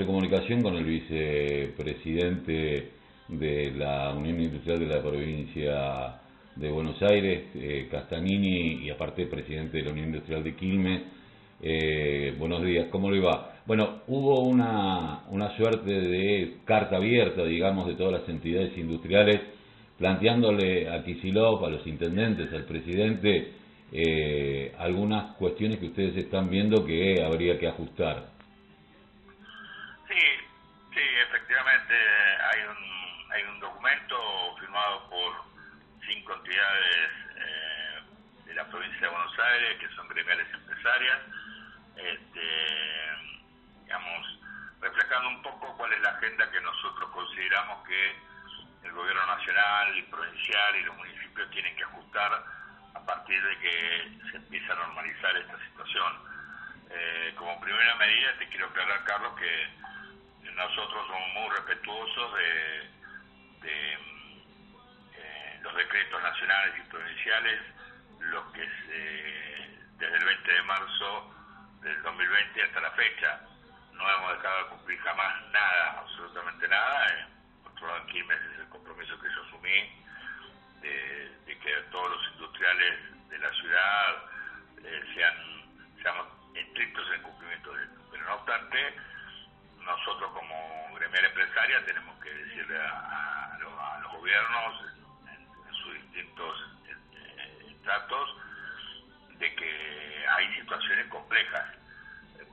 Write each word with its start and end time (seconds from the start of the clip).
en 0.00 0.06
comunicación 0.06 0.62
con 0.62 0.76
el 0.76 0.84
vicepresidente 0.84 2.90
de 3.28 3.70
la 3.72 4.14
Unión 4.14 4.40
Industrial 4.40 4.78
de 4.78 4.86
la 4.86 5.02
provincia 5.02 6.20
de 6.56 6.70
Buenos 6.70 7.00
Aires, 7.02 7.44
eh, 7.54 7.86
Castanini, 7.90 8.84
y 8.84 8.90
aparte 8.90 9.26
presidente 9.26 9.78
de 9.78 9.84
la 9.84 9.92
Unión 9.92 10.08
Industrial 10.08 10.42
de 10.42 10.56
Quilmes. 10.56 11.02
Eh, 11.62 12.34
buenos 12.38 12.62
días, 12.62 12.86
¿cómo 12.90 13.10
le 13.10 13.20
va? 13.20 13.56
Bueno, 13.66 14.00
hubo 14.08 14.40
una, 14.40 15.24
una 15.28 15.54
suerte 15.56 15.92
de 15.92 16.56
carta 16.64 16.96
abierta, 16.96 17.44
digamos, 17.44 17.86
de 17.86 17.94
todas 17.94 18.20
las 18.20 18.28
entidades 18.28 18.76
industriales, 18.78 19.38
planteándole 19.98 20.88
a 20.88 21.04
Kisilov, 21.04 21.64
a 21.64 21.70
los 21.70 21.86
intendentes, 21.86 22.50
al 22.54 22.64
presidente, 22.64 23.52
eh, 23.92 24.72
algunas 24.78 25.36
cuestiones 25.36 25.78
que 25.78 25.86
ustedes 25.86 26.16
están 26.16 26.48
viendo 26.48 26.86
que 26.86 27.22
habría 27.22 27.58
que 27.58 27.68
ajustar. 27.68 28.39
Eh, 36.56 38.00
de 38.46 38.54
la 38.54 38.64
provincia 38.66 39.00
de 39.00 39.08
Buenos 39.08 39.38
Aires, 39.38 39.78
que 39.78 39.88
son 39.94 40.08
gremiales 40.08 40.46
empresarias, 40.52 41.18
este, 41.96 42.40
digamos, 43.84 44.40
reflejando 44.80 45.28
un 45.28 45.42
poco 45.42 45.76
cuál 45.76 45.92
es 45.92 46.00
la 46.00 46.10
agenda 46.10 46.50
que 46.50 46.60
nosotros 46.60 47.10
consideramos 47.10 47.86
que 47.86 48.16
el 48.84 48.92
gobierno 48.92 49.26
nacional 49.26 49.96
y 49.96 50.02
provincial 50.02 50.76
y 50.76 50.84
los 50.84 50.96
municipios 50.96 51.50
tienen 51.50 51.76
que 51.76 51.84
ajustar 51.84 52.44
a 52.94 53.00
partir 53.04 53.42
de 53.42 53.58
que 53.58 54.30
se 54.30 54.36
empieza 54.38 54.72
a 54.72 54.76
normalizar 54.76 55.36
esta 55.36 55.58
situación. 55.66 56.12
Eh, 56.90 57.34
como 57.36 57.60
primera 57.60 57.94
medida 57.96 58.36
te 58.38 58.48
quiero 58.48 58.66
aclarar, 58.66 59.04
Carlos, 59.04 59.32
que 59.38 60.50
nosotros 60.50 61.06
somos 61.06 61.28
muy 61.34 61.56
respetuosos 61.56 62.34
de, 62.34 62.90
eh, 63.64 64.09
los 65.62 65.74
decretos 65.74 66.22
nacionales 66.22 66.74
y 66.78 66.90
provinciales, 66.90 67.60
los 68.20 68.44
que 68.52 68.60
desde 69.98 70.16
el 70.16 70.24
20 70.24 70.52
de 70.52 70.62
marzo 70.62 71.34
del 71.82 72.02
2020 72.02 72.62
hasta 72.62 72.80
la 72.80 72.90
fecha 72.92 73.40
no 73.92 74.08
hemos 74.08 74.32
dejado 74.36 74.64
de 74.64 74.70
cumplir 74.70 74.98
jamás 75.00 75.42
nada, 75.52 75.98
absolutamente 76.00 76.68
nada. 76.68 77.06
Eh, 77.08 77.26
en 77.80 78.06
Quilmes 78.08 78.40
es 78.52 78.58
el 78.60 78.68
compromiso 78.68 79.18
que 79.20 79.28
yo 79.28 79.42
asumí 79.42 80.04
de, 80.82 81.58
que 81.62 81.72
todos 81.90 82.10
los 82.10 82.32
industriales 82.32 83.28
de 83.28 83.38
la 83.38 83.52
ciudad 83.52 84.30
eh, 84.84 85.02
sean, 85.14 85.34
seamos 86.02 86.26
estrictos 86.54 87.06
en 87.14 87.22
cumplimiento 87.22 87.72
de 87.72 87.84
esto. 87.84 88.00
Pero 88.10 88.24
no 88.24 88.34
obstante, 88.34 88.94
nosotros 89.78 90.30
como 90.32 90.94
gremial 90.94 91.24
empresaria 91.24 91.84
tenemos 91.86 92.18
que 92.22 92.30
decirle 92.30 92.78
a, 92.80 93.58
los, 93.60 94.12
gobiernos 94.12 94.89
distintos 96.20 96.56
eh, 96.86 97.76
tratos 97.82 98.36
de 99.38 99.54
que 99.54 100.26
hay 100.28 100.54
situaciones 100.54 101.06
complejas, 101.08 101.66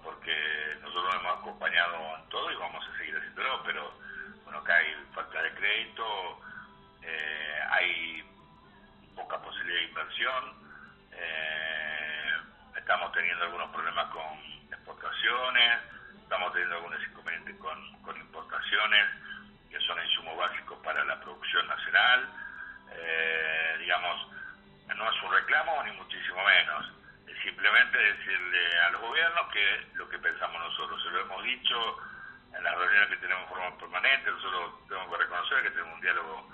porque 0.03 0.77
nosotros 0.81 1.15
hemos 1.15 1.39
acompañado 1.39 2.17
en 2.17 2.29
todo 2.29 2.51
y 2.51 2.55
vamos 2.55 2.85
a 2.87 2.97
seguir 2.97 3.17
haciéndolo, 3.17 3.63
pero 3.63 3.93
bueno, 4.45 4.63
que 4.63 4.71
hay 4.71 4.95
falta 5.13 5.41
de 5.41 5.53
crédito, 5.53 6.39
eh, 7.01 7.59
hay 7.71 8.23
poca 9.15 9.37
posibilidad 9.41 9.79
de 9.79 9.87
inversión, 9.87 10.43
eh, 11.11 12.31
estamos 12.77 13.11
teniendo 13.11 13.43
algunos 13.43 13.69
problemas 13.71 14.05
con 14.11 14.39
exportaciones, 14.71 15.81
estamos 16.21 16.53
teniendo 16.53 16.75
algunos 16.75 17.03
inconvenientes 17.03 17.55
con, 17.57 18.17
importaciones, 18.17 19.05
que 19.69 19.79
son 19.81 20.01
insumos 20.05 20.37
básicos 20.37 20.77
para 20.83 21.03
la 21.03 21.19
producción 21.19 21.67
nacional. 21.67 22.29
Simplemente 27.67 27.97
decirle 27.97 28.79
a 28.79 28.89
los 28.91 29.01
gobiernos 29.01 29.51
que 29.51 29.87
lo 29.95 30.09
que 30.09 30.19
pensamos 30.19 30.61
nosotros, 30.61 31.03
se 31.03 31.09
lo 31.09 31.21
hemos 31.21 31.43
dicho 31.43 31.97
en 32.55 32.63
las 32.63 32.77
reuniones 32.77 33.09
que 33.09 33.17
tenemos 33.17 33.43
en 33.43 33.49
forma 33.49 33.77
permanente, 33.77 34.31
nosotros 34.31 34.87
tenemos 34.87 35.09
que 35.11 35.23
reconocer 35.23 35.63
que 35.63 35.71
tenemos 35.71 35.95
un 35.95 36.01
diálogo 36.01 36.49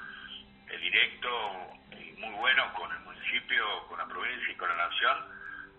directo 0.69 1.69
y 1.91 2.11
muy 2.13 2.33
bueno 2.33 2.73
con 2.73 2.91
el 2.91 2.99
municipio, 3.01 3.87
con 3.87 3.99
la 3.99 4.07
provincia 4.07 4.51
y 4.51 4.55
con 4.55 4.69
la 4.69 4.75
nación 4.75 5.17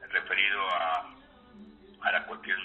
referido 0.09 0.71
a, 0.71 1.11
a 2.03 2.13
la 2.13 2.27
cuestión 2.27 2.61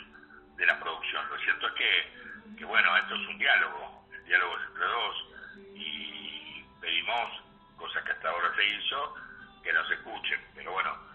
de 0.55 0.65
la 0.67 0.79
producción. 0.79 1.27
Lo 1.27 1.39
cierto 1.39 1.67
es 1.69 1.73
que, 1.73 2.55
que, 2.59 2.65
bueno, 2.65 2.95
esto 2.97 3.15
es 3.15 3.27
un 3.27 3.37
diálogo, 3.39 4.05
el 4.13 4.25
diálogo 4.25 4.57
es 4.59 4.67
entre 4.67 4.85
dos 4.85 5.25
y 5.73 6.63
pedimos, 6.79 7.41
cosas 7.77 8.03
que 8.03 8.11
hasta 8.11 8.29
ahora 8.29 8.55
se 8.55 8.65
hizo, 8.67 9.15
que 9.63 9.73
nos 9.73 9.89
escuchen. 9.89 10.39
Pero 10.53 10.71
bueno, 10.71 11.08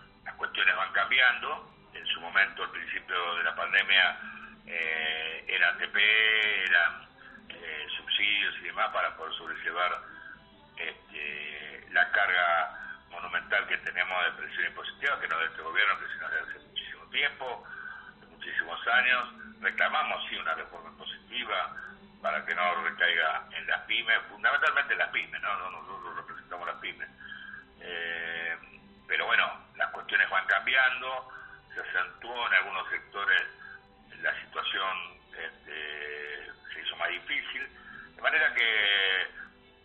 cuestiones 0.55 0.77
van 0.77 0.93
cambiando. 0.93 1.75
En 1.95 2.07
su 2.07 2.21
momento, 2.21 2.63
al 2.63 2.71
principio 2.71 3.35
de 3.37 3.43
la 3.43 3.57
pandemia, 3.57 4.21
eh, 4.67 5.45
era 5.49 5.69
ATP, 5.71 5.97
eran 5.97 7.09
eh, 7.49 7.87
subsidios 7.97 8.55
y 8.61 8.65
demás 8.65 8.91
para 8.93 9.17
poder 9.17 9.35
sobrellevar 9.35 10.01
este, 10.77 11.87
la 11.91 12.11
carga 12.13 13.01
monumental 13.11 13.67
que 13.67 13.79
tenemos 13.79 14.25
de 14.25 14.43
presión 14.43 14.67
impositiva, 14.67 15.21
que 15.21 15.29
no 15.29 15.39
de 15.39 15.47
este 15.47 15.63
gobierno, 15.63 15.99
que 15.99 16.13
sino 16.15 16.29
de 16.29 16.39
hace 16.39 16.59
muchísimo 16.69 17.05
tiempo, 17.11 17.65
muchísimos 18.31 18.87
años. 18.87 19.61
Reclamamos, 19.61 20.25
sí, 20.29 20.37
una 20.37 20.55
reforma 20.55 20.91
impositiva 20.91 21.77
para 22.23 22.45
que 22.45 22.55
no 22.55 22.75
recaiga 22.83 23.49
en 23.57 23.67
las 23.67 23.81
pymes, 23.83 24.19
fundamentalmente 24.31 24.93
en 24.93 24.99
las 25.01 25.11
pymes, 25.11 25.41
¿no? 25.43 25.71
Nosotros 25.71 26.17
representamos 26.17 26.67
las 26.67 26.77
pymes. 26.77 27.09
Eh, 27.81 28.24
cambiando, 30.65 31.29
se 31.75 31.81
acentuó 31.81 32.47
en 32.47 32.55
algunos 32.55 32.89
sectores 32.89 33.43
la 34.23 34.41
situación 34.41 35.19
este, 35.37 36.53
se 36.73 36.81
hizo 36.81 36.97
más 36.97 37.09
difícil, 37.11 37.69
de 38.17 38.23
manera 38.23 38.55
que 38.55 39.23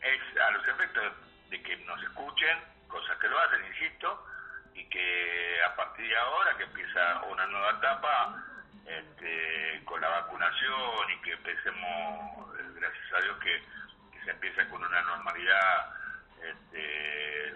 es 0.01 0.37
a 0.39 0.51
los 0.51 0.65
efectos 0.65 1.13
de 1.49 1.61
que 1.61 1.75
nos 1.77 2.01
escuchen, 2.01 2.57
cosas 2.87 3.17
que 3.17 3.27
lo 3.27 3.37
hacen, 3.39 3.65
insisto, 3.65 4.25
y 4.73 4.85
que 4.85 5.59
a 5.67 5.75
partir 5.75 6.07
de 6.07 6.17
ahora 6.17 6.55
que 6.55 6.63
empieza 6.63 7.21
una 7.23 7.45
nueva 7.47 7.71
etapa 7.71 8.43
este, 8.85 9.81
con 9.83 9.99
la 9.99 10.07
vacunación 10.07 11.11
y 11.11 11.21
que 11.23 11.31
empecemos, 11.33 12.55
eh, 12.57 12.63
gracias 12.75 13.13
a 13.13 13.21
Dios, 13.21 13.37
que, 13.39 13.79
se 14.23 14.31
empiece 14.31 14.67
con 14.67 14.83
una 14.83 15.01
normalidad, 15.01 15.95
este, 16.43 17.55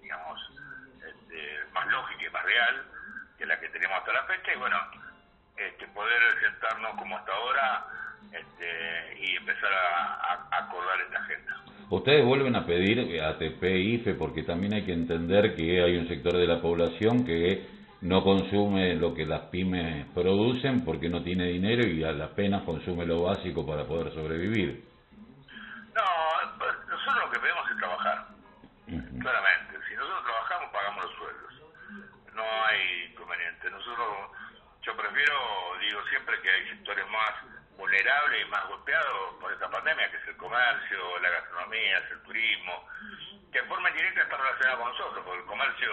digamos, 0.00 0.53
este, 2.10 2.20
más 2.20 2.20
lógica 2.20 2.26
y 2.26 2.30
más 2.30 2.44
real 2.44 2.84
que 3.38 3.46
la 3.46 3.60
que 3.60 3.68
tenemos 3.68 3.98
hasta 3.98 4.12
la 4.12 4.24
fecha, 4.24 4.54
y 4.54 4.58
bueno, 4.58 4.76
este, 5.56 5.86
poder 5.88 6.20
sentarnos 6.40 6.94
como 6.96 7.16
hasta 7.16 7.32
ahora 7.32 7.86
este, 8.32 9.20
y 9.20 9.36
empezar 9.36 9.70
a, 9.72 10.64
acordar 10.64 11.00
esta 11.00 11.18
agenda. 11.18 11.56
Ustedes 11.90 12.24
vuelven 12.24 12.56
a 12.56 12.64
pedir 12.64 13.20
ATP 13.20 13.62
IFE 13.62 14.14
porque 14.14 14.42
también 14.42 14.74
hay 14.74 14.84
que 14.84 14.92
entender 14.92 15.54
que 15.54 15.82
hay 15.82 15.96
un 15.96 16.08
sector 16.08 16.36
de 16.36 16.46
la 16.46 16.60
población 16.60 17.24
que 17.24 17.66
no 18.00 18.22
consume 18.22 18.94
lo 18.94 19.14
que 19.14 19.26
las 19.26 19.42
pymes 19.48 20.06
producen 20.14 20.84
porque 20.84 21.08
no 21.08 21.22
tiene 21.22 21.48
dinero 21.48 21.86
y 21.86 22.02
a 22.04 22.12
la 22.12 22.34
pena 22.34 22.64
consume 22.64 23.06
lo 23.06 23.22
básico 23.22 23.66
para 23.66 23.84
poder 23.84 24.12
sobrevivir. 24.12 24.84
No, 25.94 26.02
nosotros 26.88 27.24
lo 27.26 27.30
que 27.30 27.38
pedimos 27.38 27.70
es 27.70 27.76
trabajar, 27.76 28.26
claramente. 28.86 29.63
Yo 35.14 35.20
prefiero, 35.20 35.78
digo 35.80 36.02
siempre 36.08 36.40
que 36.40 36.50
hay 36.50 36.68
sectores 36.70 37.06
más 37.08 37.32
vulnerable 37.76 38.40
y 38.40 38.44
más 38.46 38.66
golpeado 38.66 39.38
por 39.38 39.52
esta 39.52 39.70
pandemia, 39.70 40.10
que 40.10 40.16
es 40.16 40.28
el 40.28 40.36
comercio, 40.36 41.18
la 41.20 41.30
gastronomía, 41.30 41.98
el 41.98 42.22
turismo, 42.22 42.88
que 43.52 43.58
en 43.58 43.68
forma 43.68 43.90
indirecta 43.90 44.22
está 44.22 44.36
relacionado 44.36 44.80
con 44.80 44.88
nosotros, 44.90 45.24
porque 45.24 45.40
el 45.40 45.46
comercio 45.46 45.90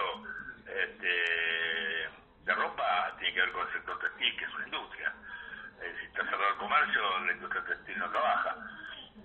este, 0.66 2.10
de 2.44 2.54
ropa 2.54 3.14
tiene 3.18 3.34
que 3.34 3.40
ver 3.40 3.52
con 3.52 3.66
el 3.66 3.72
sector 3.72 3.98
textil, 4.00 4.36
que 4.36 4.44
es 4.44 4.54
una 4.54 4.64
industria. 4.64 5.14
Eh, 5.82 5.94
si 6.00 6.06
está 6.06 6.24
cerrado 6.24 6.48
el 6.48 6.56
comercio, 6.56 7.20
la 7.20 7.32
industria 7.32 7.64
textil 7.64 7.98
no 7.98 8.10
trabaja. 8.10 8.56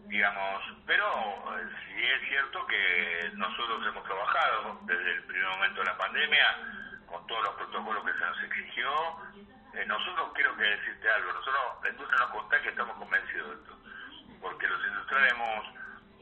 Digamos, 0.08 0.64
pero 0.86 1.58
eh, 1.58 1.70
sí 1.88 2.04
es 2.04 2.30
cierto 2.30 2.66
que 2.68 3.32
nosotros 3.34 3.88
hemos 3.88 4.04
trabajado 4.04 4.80
desde 4.84 5.14
el 5.14 5.24
primer 5.24 5.48
momento 5.50 5.80
de 5.80 5.86
la 5.86 5.98
pandemia 5.98 6.46
con 7.08 7.26
todos 7.26 7.44
los 7.44 7.56
protocolos 7.56 8.06
que 8.06 8.14
se 8.14 8.26
nos 8.26 8.44
exigió 8.44 9.18
eh, 9.78 9.86
nosotros 9.86 10.32
quiero 10.34 10.58
que 10.58 10.64
decirte 10.64 11.08
algo, 11.08 11.34
nosotros, 11.34 11.84
la 11.84 11.90
industria 11.90 12.20
nos 12.20 12.32
consta 12.32 12.62
que 12.62 12.70
estamos 12.70 12.98
convencidos 12.98 13.48
de 13.50 13.56
esto, 13.62 13.78
porque 14.42 14.68
los 14.68 14.88
industriales 14.88 15.34
hemos 15.34 15.66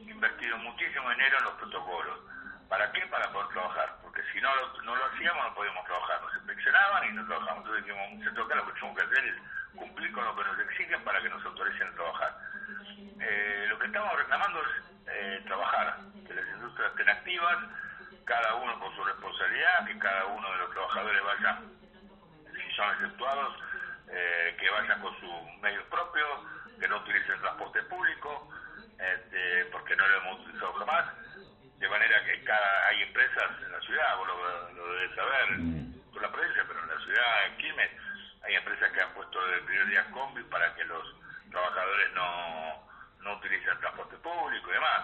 invertido 0.10 0.58
muchísimo 0.58 1.10
dinero 1.12 1.38
en 1.38 1.44
los 1.46 1.54
protocolos. 1.54 2.20
¿Para 2.68 2.92
qué? 2.92 3.06
Para 3.08 3.32
poder 3.32 3.48
trabajar, 3.50 3.96
porque 4.02 4.24
si 4.34 4.42
no 4.42 4.54
lo, 4.56 4.82
no 4.82 4.96
lo 4.96 5.06
hacíamos 5.06 5.46
no 5.46 5.54
podíamos 5.54 5.86
trabajar, 5.86 6.22
nos 6.22 6.36
inspeccionaban 6.36 7.06
y 7.08 7.14
no 7.14 7.26
trabajábamos. 7.28 7.64
Entonces 7.64 7.86
dijimos, 7.86 8.24
se 8.26 8.32
toca 8.32 8.56
lo 8.56 8.66
que 8.66 8.74
tenemos 8.74 8.98
que 8.98 9.06
hacer 9.06 9.26
es 9.26 9.36
cumplir 9.78 10.12
con 10.12 10.26
lo 10.26 10.36
que 10.36 10.44
nos 10.44 10.60
exigen 10.60 11.04
para 11.04 11.22
que 11.22 11.30
nos 11.30 11.46
autoricen 11.46 11.88
a 11.88 11.96
trabajar. 11.96 12.38
Eh, 13.22 13.66
lo 13.70 13.80
que 13.80 13.86
estamos 13.86 14.18
reclamando 14.18 14.62
es 15.06 15.46
trabajar, 15.46 15.98
que 16.28 16.34
las 16.34 16.48
industrias 16.48 16.92
estén 16.92 17.10
activas, 17.10 17.58
cada 18.26 18.56
uno 18.56 18.80
con 18.80 18.96
su 18.96 19.04
responsabilidad, 19.04 19.86
que 19.86 20.00
cada 20.00 20.26
uno 20.26 20.52
de 20.52 20.58
los 20.58 20.72
trabajadores 20.72 21.24
vaya, 21.24 21.60
son 22.76 22.94
exceptuados, 22.94 23.56
que 24.06 24.70
vayan 24.70 25.02
con 25.02 25.20
sus 25.20 25.62
medios 25.62 25.84
propios, 25.86 26.40
que 26.80 26.88
no 26.88 26.98
utilicen 26.98 27.40
transporte 27.42 27.82
público, 27.84 28.50
este, 29.00 29.66
porque 29.72 29.96
no 29.96 30.08
lo 30.08 30.18
hemos 30.18 30.40
utilizado 30.42 30.74
jamás, 30.74 31.06
de 31.78 31.90
manera 31.90 32.24
que 32.24 32.44
cada 32.44 32.88
hay 32.88 33.02
empresas 33.04 33.52
en 33.64 33.72
la 33.72 33.80
ciudad, 33.82 34.18
vos 34.18 34.28
lo, 34.28 34.94
debes 34.94 35.16
saber, 35.16 35.48
por 36.14 36.22
la 36.22 36.32
provincia, 36.32 36.64
pero 36.68 36.82
en 36.82 36.90
la 36.90 37.00
ciudad, 37.00 37.46
en 37.48 37.58
Quilmes, 37.58 37.92
hay 38.44 38.56
empresas 38.56 38.92
que 38.92 39.02
han 39.02 39.14
puesto 39.14 39.46
de 39.48 39.58
prioridad 39.62 40.10
combi 40.12 40.44
para 40.44 40.74
que 40.76 40.84
los 40.86 41.16
trabajadores 41.52 42.14
no, 42.14 42.88
no 43.20 43.34
utilicen 43.38 43.80
transporte 43.80 44.16
público 44.18 44.70
y 44.70 44.74
demás. 44.74 45.02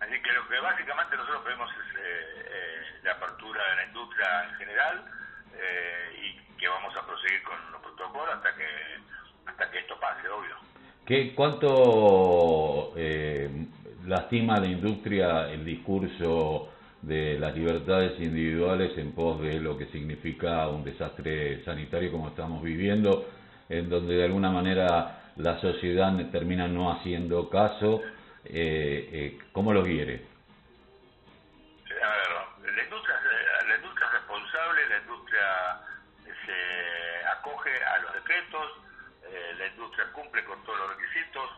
Así 0.00 0.20
que 0.20 0.32
lo 0.32 0.46
que 0.48 0.60
básicamente 0.60 1.16
nosotros 1.16 1.44
pedimos 1.44 1.70
es 1.70 1.96
eh, 1.96 2.46
eh, 2.46 3.00
la 3.04 3.12
apertura 3.12 3.70
de 3.70 3.76
la 3.76 3.84
industria 3.84 4.44
en 4.44 4.54
general 4.56 5.04
eh, 5.60 6.20
y 6.22 6.56
que 6.56 6.68
vamos 6.68 6.94
a 6.96 7.06
proseguir 7.06 7.42
con 7.42 7.56
los 7.72 7.80
protocolos 7.80 8.34
hasta 8.34 8.54
que 8.54 8.64
hasta 9.46 9.70
que 9.70 9.78
esto 9.78 9.94
pase, 10.00 10.28
obvio. 10.28 10.56
¿Qué, 11.04 11.34
¿Cuánto 11.34 12.92
eh, 12.96 13.48
lastima 14.06 14.58
la 14.58 14.66
industria 14.66 15.50
el 15.50 15.64
discurso 15.64 16.70
de 17.02 17.38
las 17.38 17.54
libertades 17.54 18.18
individuales 18.20 18.96
en 18.96 19.12
pos 19.12 19.40
de 19.40 19.60
lo 19.60 19.76
que 19.76 19.86
significa 19.86 20.68
un 20.68 20.82
desastre 20.82 21.62
sanitario 21.64 22.10
como 22.10 22.28
estamos 22.28 22.62
viviendo, 22.62 23.26
en 23.68 23.90
donde 23.90 24.14
de 24.14 24.24
alguna 24.24 24.50
manera 24.50 25.32
la 25.36 25.60
sociedad 25.60 26.14
termina 26.30 26.66
no 26.68 26.90
haciendo 26.90 27.50
caso? 27.50 28.00
Eh, 28.44 29.08
eh, 29.12 29.38
¿Cómo 29.52 29.72
lo 29.72 29.82
quiere? 29.82 30.33
Acoge 37.44 37.84
a 37.84 37.98
los 37.98 38.14
decretos, 38.14 38.72
eh, 39.24 39.54
la 39.58 39.66
industria 39.66 40.10
cumple 40.12 40.42
con 40.44 40.62
todos 40.64 40.78
los 40.78 40.96
requisitos, 40.96 41.50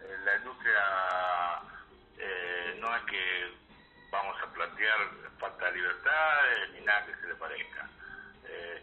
eh, 0.00 0.16
la 0.24 0.36
industria 0.36 0.80
eh, 2.18 2.76
no 2.78 2.94
es 2.94 3.02
que 3.04 3.52
vamos 4.10 4.36
a 4.40 4.46
plantear 4.52 4.98
falta 5.38 5.66
de 5.66 5.72
libertad 5.72 6.40
ni 6.74 6.80
nada 6.82 7.06
que 7.06 7.16
se 7.16 7.26
le 7.26 7.34
parezca. 7.34 7.88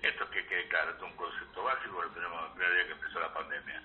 esto 0.01 0.23
es 0.23 0.29
que 0.31 0.47
quede 0.47 0.67
claro, 0.67 0.91
es 0.91 1.01
un 1.01 1.15
concepto 1.15 1.63
básico, 1.63 2.01
lo 2.01 2.09
tenemos 2.09 2.57
desde 2.57 2.73
día 2.73 2.85
que 2.88 2.91
empezó 2.94 3.19
la 3.19 3.33
pandemia. 3.33 3.81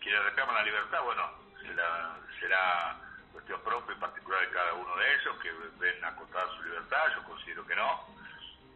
quienes 0.00 0.24
reclaman 0.24 0.54
la 0.54 0.62
libertad, 0.62 1.02
bueno, 1.02 1.30
será, 1.60 2.16
será 2.38 2.96
cuestión 3.32 3.60
propia 3.62 3.96
y 3.96 4.00
particular 4.00 4.40
de 4.40 4.54
cada 4.54 4.72
uno 4.74 4.96
de 4.96 5.14
ellos, 5.14 5.36
que 5.42 5.52
ven 5.78 6.04
acotada 6.04 6.46
su 6.56 6.62
libertad, 6.62 7.04
yo 7.14 7.24
considero 7.24 7.66
que 7.66 7.76
no. 7.76 8.06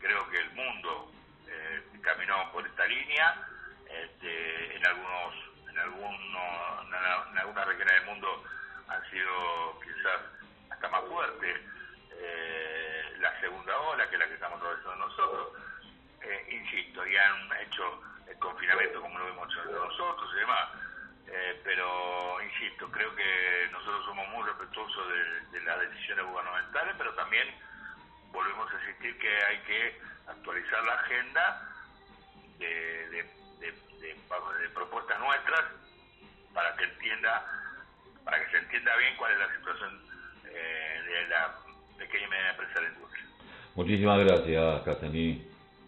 Creo 0.01 0.29
que 0.29 0.39
el 0.39 0.51
mundo 0.53 1.14
caminó 2.05 2.53
por 2.53 2.67
esta 2.67 2.87
línea 2.87 3.35
este, 3.89 4.77
en 4.77 4.87
algunos, 4.87 5.35
en 5.71 5.79
algunos, 5.79 6.15
en 7.31 7.39
algunas 7.39 7.67
regiones 7.67 7.95
del 7.95 8.05
mundo 8.07 8.45
han 8.89 9.11
sido 9.11 9.81
quizás 9.81 10.21
hasta 10.71 10.89
más 10.89 11.05
fuertes 11.09 11.61
eh, 12.13 13.17
la 13.19 13.41
segunda 13.41 13.77
ola 13.79 14.09
que 14.09 14.19
la 14.19 14.27
que 14.27 14.35
estamos 14.35 14.61
atravesando 14.61 15.07
nosotros. 15.09 15.49
Eh, 16.23 16.47
insisto, 16.51 17.07
y 17.07 17.17
han 17.17 17.53
hecho 17.67 18.03
el 18.29 18.39
confinamiento 18.39 19.01
como 19.01 19.19
lo 19.19 19.29
hemos 19.29 19.49
hecho 19.51 19.65
nosotros 19.65 20.31
y 20.35 20.39
demás. 20.41 20.69
Eh, 21.27 21.61
pero, 21.65 22.41
insisto, 22.43 22.91
creo 22.91 23.15
que 23.15 23.69
nosotros 23.73 24.05
somos 24.05 24.29
muy 24.29 24.47
respetuosos 24.47 25.09
de, 25.53 25.61
las 25.63 25.81
decisiones 25.81 26.27
gubernamentales, 26.27 26.95
pero 26.99 27.15
también 27.15 27.49
volvemos 28.31 28.71
a 28.71 28.81
insistir 28.81 29.19
que 29.19 29.45
hay 29.45 29.59
que 29.61 30.01
actualizar 30.27 30.85
la 30.85 30.95
agenda 30.95 31.74
de 32.59 33.25
de, 33.61 34.69
propuestas 34.75 35.19
nuestras 35.21 35.65
para 36.53 36.77
que 36.77 36.85
entienda, 36.85 37.45
para 38.25 38.45
que 38.45 38.51
se 38.51 38.59
entienda 38.59 38.97
bien 38.97 39.15
cuál 39.17 39.33
es 39.33 39.39
la 39.39 39.57
situación 39.57 40.01
eh, 40.47 41.03
de 41.07 41.29
la 41.29 41.59
pequeña 41.99 42.27
y 42.27 42.31
media 42.31 42.51
empresa 42.51 42.75
de 42.75 42.81
la 42.83 42.95
industria. 42.95 43.25
Muchísimas 43.75 44.25
gracias, 44.25 44.83
Castaní. 44.83 45.54